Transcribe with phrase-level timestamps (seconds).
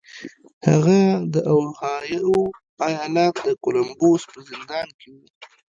[0.67, 0.99] هغه
[1.33, 2.35] د اوهايو
[2.87, 5.17] ايالت د کولمبوس په زندان کې و.